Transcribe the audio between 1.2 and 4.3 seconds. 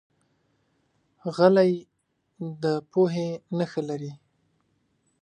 غلی، د پوهې نښه لري.